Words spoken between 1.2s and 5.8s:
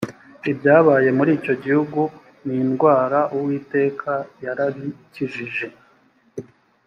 icyo gihugu n’indwara uwiteka yarabikijijej